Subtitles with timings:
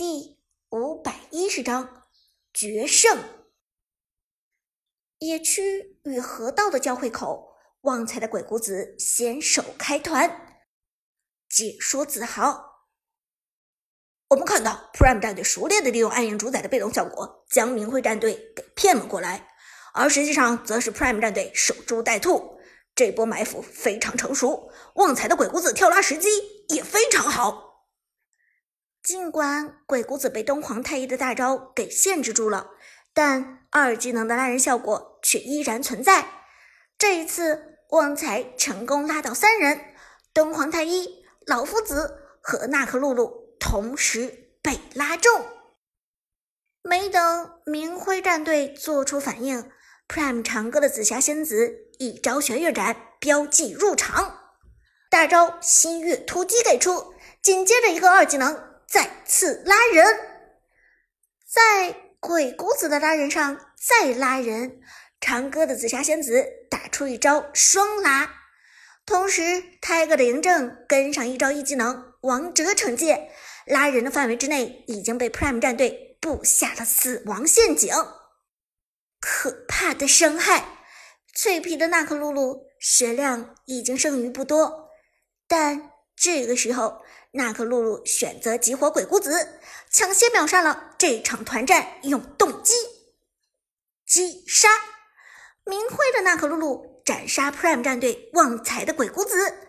[0.00, 0.38] 第
[0.70, 2.06] 五百一十章
[2.54, 3.22] 决胜。
[5.18, 10.56] 野区与河道的交汇口，旺财的鬼谷子先手开团。
[11.50, 12.86] 解说自豪，
[14.28, 19.50] 我们看到 Prime 战队熟练的利用暗影主宰的被动效果，将明辉战队给骗了过来，
[19.92, 22.58] 而实际上则是 Prime 战队守株待兔。
[22.94, 26.30] 这波埋伏非常成熟，旺财的鬼谷子跳拉时机
[26.70, 27.69] 也非常好。
[29.02, 32.70] 尽管鬼谷子被东皇太一的大招给限制住了，
[33.14, 36.28] 但二技能的拉人效果却依然存在。
[36.98, 39.80] 这一次，旺财成功拉到三人，
[40.34, 45.46] 东皇太一、老夫子和娜可露露同时被拉中。
[46.82, 49.70] 没等明辉战队做出反应。
[50.08, 54.40] Prime 长歌的紫霞仙子一招玄月斩标记入场，
[55.08, 60.04] 大招新月突击给出，紧接着一个二技能再次拉人，
[61.46, 64.80] 在鬼谷子的拉人上再拉人，
[65.20, 68.34] 长歌的紫霞仙子打出一招双拉，
[69.06, 73.30] 同时泰戈的嬴政跟上一招一技能王者惩戒，
[73.64, 77.94] 拉人的范围之内已经被 Prime 战队布下了死亡陷阱。
[79.20, 80.78] 可怕的伤害！
[81.32, 84.90] 脆皮的娜可露露血量已经剩余不多，
[85.46, 87.02] 但这个时候，
[87.32, 92.74] 娜可露露选择激活鬼谷子，抢先秒杀了这场团战，用动机
[94.06, 94.68] 击杀
[95.64, 99.68] 明慧的娜可露露，斩杀 Prime 战队旺财的鬼谷子。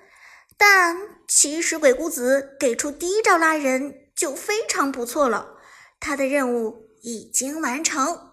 [0.57, 5.57] 但其实鬼谷子给出第一招拉人就非常不错了，
[5.99, 8.31] 他的任务已经完成。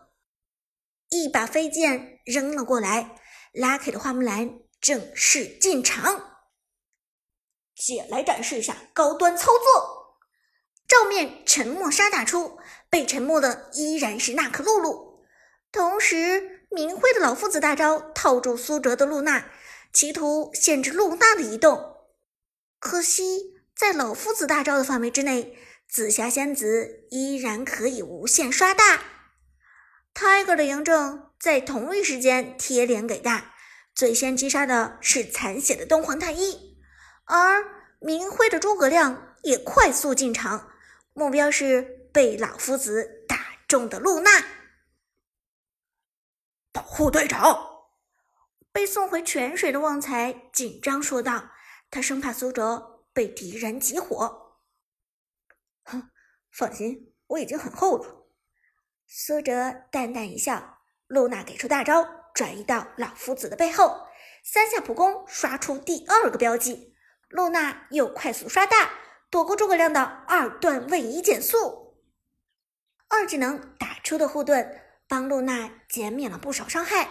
[1.11, 3.17] 一把飞剑扔了过来
[3.55, 6.28] ，Lucky 的花木兰正式进场。
[7.79, 10.19] 姐来展示一下高端操作，
[10.87, 12.59] 照面沉默杀打出，
[12.91, 15.25] 被沉默的依然是娜可露露。
[15.71, 19.50] 同时，明辉的老夫子大招套住苏哲的露娜，
[19.93, 21.97] 企图限制露娜的移动。
[22.81, 25.56] 可惜，在老夫子大招的范围之内，
[25.88, 29.03] 紫霞仙子依然可以无限刷大。
[30.15, 33.55] Tiger 的嬴政在同一时间贴脸给大，
[33.94, 36.68] 最先击杀的是残血的东皇太一，
[37.28, 37.62] 而
[38.00, 40.72] 明辉的诸葛亮也快速进场，
[41.12, 43.37] 目标是被老夫子打
[43.69, 44.31] 中的露娜。
[46.72, 47.84] 保护队长，
[48.72, 51.50] 被送回泉水的旺财紧张说道，
[51.91, 54.56] 他生怕苏哲被敌人集火。
[55.84, 56.11] 哼，
[56.50, 58.27] 放心，我已经很厚了。
[59.06, 64.06] 苏哲淡淡一笑，露娜给出大招，转移到老夫子的背后，
[64.43, 66.94] 三下普攻刷出第二个标记。
[67.28, 68.91] 露娜又快速刷大，
[69.31, 71.97] 躲过诸葛亮的二段位移减速。
[73.09, 77.09] 二技能打出的护盾，帮露娜减免了不少伤害。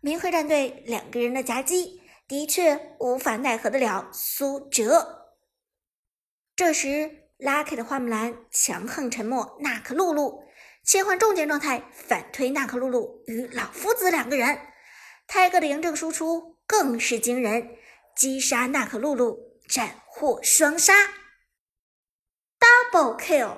[0.00, 5.28] 明辉战队两个人的夹击，的确无法奈何得了苏哲。
[6.56, 10.42] 这时，Lucky 的花木兰强横沉默，娜可露露。
[10.84, 14.58] 切换重剑状态，反推娜可露露与老夫子两个人。
[15.28, 17.76] 泰哥的嬴政输出更是惊人，
[18.16, 20.94] 击杀娜可露露，斩获双杀
[22.58, 23.56] ，double kill。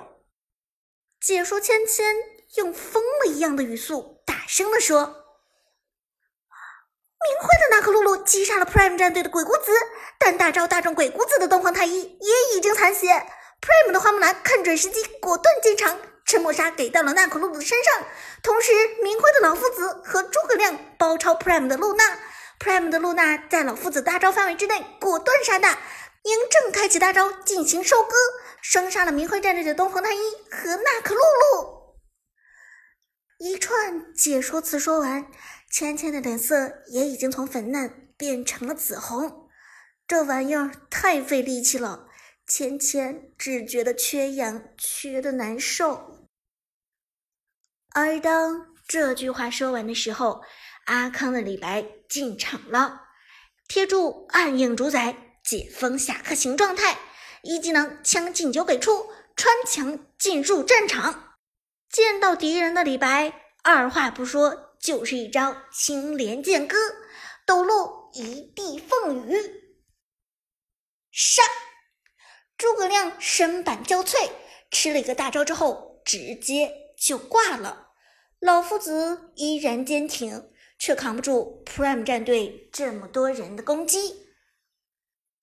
[1.19, 2.15] 解说芊芊
[2.55, 5.05] 用疯了一样的语速大声地说
[7.19, 9.71] ：“明辉的娜可露露击杀了 Prime 战队的鬼谷子，
[10.19, 13.07] 但大招大中鬼谷子的东皇太一也已经残血。
[13.61, 18.03] Prime 的花木兰看准时机，果断进场。”沉默杀给到了娜可露露的身上，
[18.41, 18.71] 同时
[19.03, 22.17] 明辉的老夫子和诸葛亮包抄 Prime 的露娜
[22.59, 25.73] ，Prime 的露娜在老夫子大招范围之内果断杀大，
[26.23, 28.15] 嬴政开启大招进行收割，
[28.61, 30.19] 双杀了明辉战队的东皇太一
[30.51, 31.75] 和娜可露露。
[33.37, 35.27] 一串解说词说完，
[35.69, 39.49] 芊芊的脸色也已经从粉嫩变成了紫红，
[40.07, 42.07] 这玩意儿太费力气了，
[42.47, 46.27] 芊芊只觉得缺氧，缺的难受。
[47.93, 50.41] 而当这句话说完的时候，
[50.85, 53.01] 阿康的李白进场了，
[53.67, 56.97] 贴住暗影主宰，解封侠客行状态，
[57.41, 61.37] 一技能将进酒给出，穿墙进入战场。
[61.89, 63.33] 见到敌人的李白，
[63.63, 66.77] 二话不说就是一招青莲剑歌，
[67.45, 69.35] 抖落一地凤羽。
[71.11, 71.41] 杀！
[72.57, 74.29] 诸葛亮身板交脆，
[74.69, 77.93] 吃了一个大招之后，直接就挂了。
[78.39, 84.27] 老夫子依然坚挺，却扛不住 Prime 战队这么多人的攻击。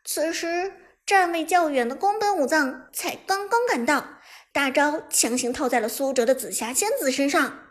[0.04, 0.72] 此时，
[1.06, 4.18] 站位较远的宫本武藏才刚刚赶到，
[4.52, 7.70] 大招强行套在了苏哲的紫霞仙子身上。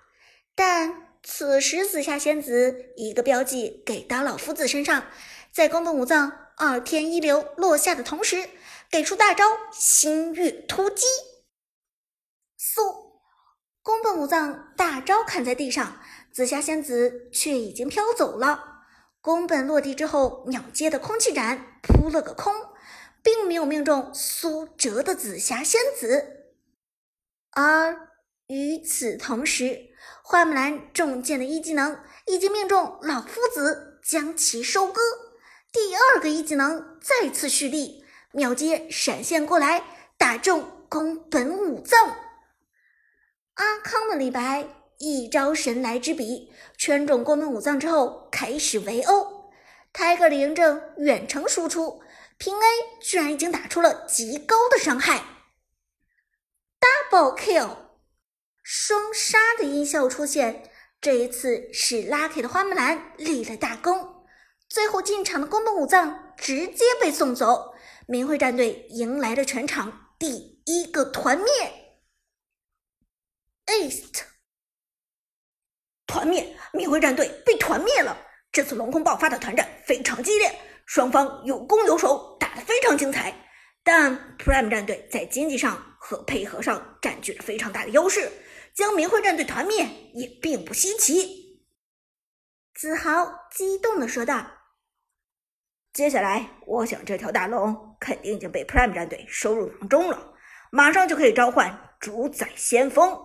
[0.56, 5.06] 但此时紫霞仙子一个标记给到老夫子身上，
[5.52, 8.50] 在宫本武藏二天一流落下的同时，
[8.90, 11.06] 给出大招星月突击。
[12.60, 13.12] 嗖！
[13.82, 16.00] 宫本武藏大招砍在地上，
[16.34, 18.84] 紫霞仙子却已经飘走了。
[19.22, 22.54] 宫本落地之后，秒接的空气斩扑了个空，
[23.22, 26.54] 并没有命中苏哲的紫霞仙子。
[27.52, 28.10] 而
[28.48, 29.90] 与此同时，
[30.24, 35.02] 花木兰中箭的一技能已经命中老夫子，将其收割。
[35.72, 39.84] 第二个一技能再次蓄力，秒接闪现过来，
[40.18, 42.16] 打中宫本武藏。
[43.54, 44.81] 阿康的李白。
[45.02, 49.52] 一招神来之笔，圈中宫本武藏之后开始围殴。
[49.92, 52.04] 泰戈嬴政远程输出，
[52.38, 52.66] 平 A
[53.02, 55.24] 居然已经打出了极高的伤害
[56.80, 57.78] ，Double Kill，
[58.62, 60.70] 双杀的音效出现。
[61.02, 64.24] 这一次是 Lucky 的花木兰立了大功。
[64.70, 67.74] 最后进场的宫本武藏直接被送走，
[68.06, 71.48] 明辉战队迎来了全场第一个团灭
[73.66, 74.21] ，East。
[76.12, 78.18] 团灭，明辉战队被团灭了。
[78.52, 80.54] 这次龙空爆发的团战非常激烈，
[80.86, 83.34] 双方有攻有守，打得非常精彩。
[83.82, 88.30] 但 Prime 战队在经济上和配合上占据了非常大的优势，
[88.76, 91.64] 将明辉战队团灭也并不稀奇。
[92.74, 94.46] 子豪激动地说道
[95.94, 100.34] ：“接下来，我想这条大龙肯定已经被 Prime 战队收入囊中了，
[100.72, 103.18] 马上就可以召唤主宰先锋。”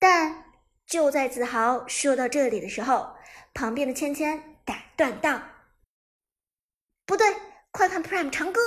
[0.00, 0.49] 但。
[0.90, 3.14] 就在子豪说到这里的时候，
[3.54, 5.40] 旁边的芊芊打断道
[7.06, 7.32] ：“不对，
[7.70, 8.60] 快看 Prime 长歌！”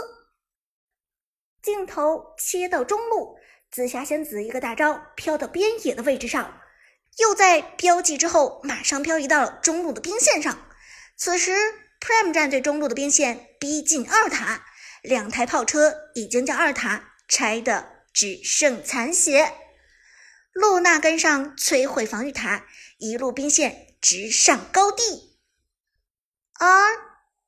[1.61, 3.37] 镜头切到中路，
[3.69, 6.61] 紫霞仙子一个大招飘到边野的位置上，
[7.17, 10.57] 又在标记之后马上漂移到了中路的兵线上。
[11.17, 11.51] 此时
[11.99, 14.65] Prime 战队中路的兵线逼近二塔，
[15.01, 19.51] 两台炮车已经将二塔拆的只剩残血。
[20.53, 22.67] 露娜跟上摧毁防御塔，
[22.97, 25.37] 一路兵线直上高地。
[26.59, 26.95] 而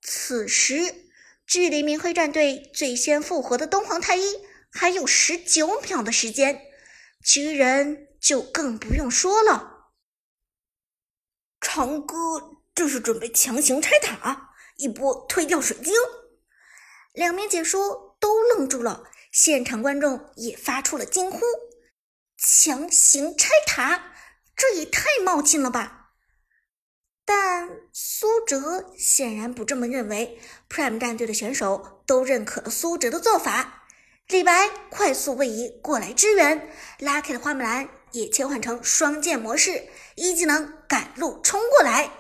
[0.02, 1.10] 此时，
[1.46, 4.42] 距离明辉战队最先复活的东皇太一
[4.72, 6.62] 还有十九秒的时间，
[7.24, 9.92] 其余人就更不用说了。
[11.62, 12.16] 长歌
[12.74, 15.94] 这是准备强行拆塔，一波推掉水晶。
[17.14, 21.40] 两名解说都愣住了，现场观众也发出了惊呼。
[22.48, 24.14] 强行拆塔，
[24.56, 26.12] 这也太冒进了吧！
[27.26, 30.40] 但苏哲显然不这么认为。
[30.70, 33.88] Prime 战队的选手都认可了苏哲的做法。
[34.28, 42.12] 李白快速位移过来支援，Lucky 的花木兰也切换成双剑模式，一技能赶路冲过来。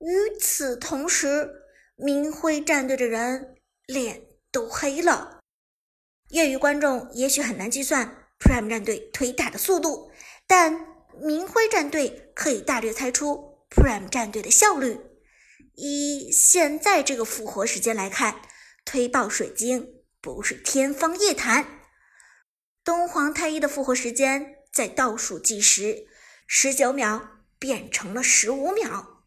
[0.00, 1.62] 与此同时，
[1.94, 3.54] 明辉战队的人
[3.86, 5.38] 脸都黑了。
[6.30, 8.25] 业余观众也许很难计算。
[8.38, 10.10] Prime 战队推塔的速度，
[10.46, 10.86] 但
[11.20, 15.00] 明辉战队可以大略猜出 Prime 战队的效率。
[15.74, 18.42] 以现在这个复活时间来看，
[18.84, 21.66] 推爆水晶不是天方夜谭。
[22.84, 26.06] 东皇太一的复活时间在倒数计时，
[26.46, 29.24] 十九秒变成了十五秒。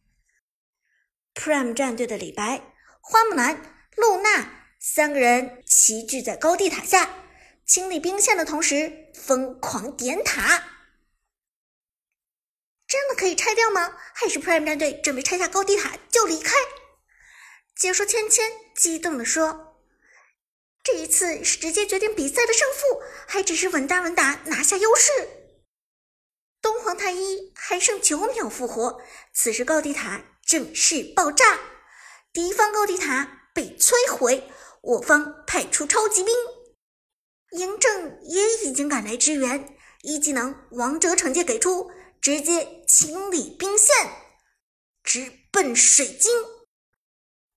[1.36, 3.62] Prime 战队的李白、花木兰、
[3.96, 7.10] 露娜三个人齐聚在高地塔下。
[7.70, 10.64] 清理兵线的同时，疯狂点塔，
[12.88, 13.96] 真的可以拆掉吗？
[14.16, 16.56] 还是 Prime 战队准备拆下高地塔就离开？
[17.76, 19.78] 解说芊芊激动地说
[20.82, 25.12] ：“这一次是直接决定比赛的胜负，还只是稳打稳打拿下优势。”
[26.64, 29.00] 东皇太一还剩九秒复活，
[29.32, 31.60] 此时高地塔正式爆炸，
[32.34, 34.50] 敌方高地塔被摧毁，
[34.82, 36.34] 我方派出超级兵。
[37.52, 41.92] 嬴政也已经赶来支援，一技能王者惩戒给出，
[42.22, 43.96] 直接清理兵线，
[45.04, 46.32] 直奔水晶。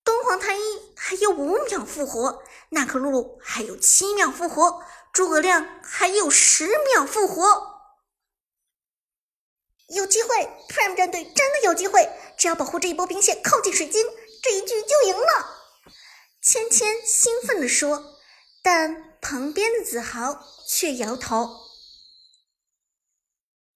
[0.05, 0.61] 东皇太一
[0.97, 4.83] 还有五秒复活，娜可露露还有七秒复活，
[5.13, 7.45] 诸葛亮还有十秒复活，
[9.89, 10.29] 有机会
[10.69, 14.05] ！Prime 战队真的有机会，只要保护这一波兵线靠近水晶，
[14.43, 15.61] 这一局就赢了。
[16.41, 18.17] 芊芊兴奋地说，
[18.62, 19.11] 但。
[19.25, 21.49] 旁边的子豪却摇头：“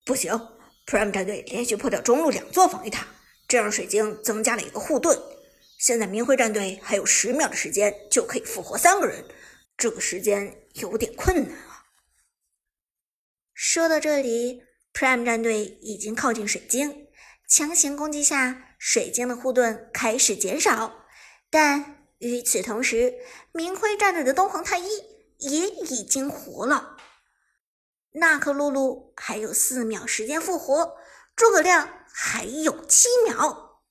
[0.05, 0.33] 不行
[0.85, 3.07] ，Prime 战队连续破掉中路两座防御塔，
[3.47, 5.17] 这让水晶增加了一个护盾。
[5.79, 9.25] 现在明辉战队还有十秒的时间就可以复活三个人，
[9.77, 11.87] 这个时间有点困难啊。”
[13.55, 17.07] 说到这里，Prime 战队已经靠近水晶，
[17.49, 21.07] 强行攻击下，水晶的护盾开始减少。
[21.49, 23.15] 但与此同时，
[23.53, 24.89] 明辉战队的东皇太一
[25.39, 26.97] 也已经活了。
[28.13, 30.97] 娜可露露还有四秒时间复活，
[31.35, 33.83] 诸葛亮还有七秒，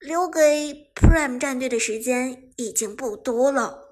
[0.00, 3.86] 留给 Prime 战队的时间已经不多了。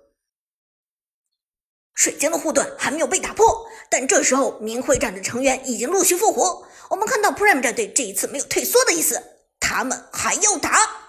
[1.94, 6.66] 水晶的护盾还没有被打破，但这时候明辉战队成员已经陆续复活。
[6.90, 9.22] 我们看到 Prime 战队这一次没有退缩的意思，
[9.60, 11.07] 他们还要打。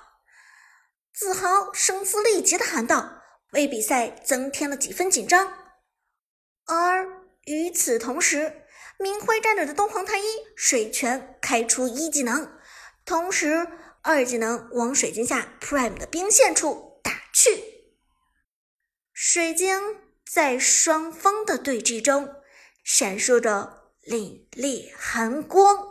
[1.19, 3.21] 子豪声嘶力竭的喊道，
[3.51, 5.53] 为比赛增添了几分紧张。
[6.65, 7.05] 而
[7.43, 8.63] 与此同时，
[8.97, 10.23] 明辉战队的东皇太一
[10.55, 12.57] 水拳开出一技能，
[13.03, 13.67] 同时
[14.01, 17.65] 二技能往水晶下 Prime 的兵线处打去。
[19.11, 22.33] 水晶在双方的对峙中
[22.81, 25.88] 闪烁着凛冽寒光。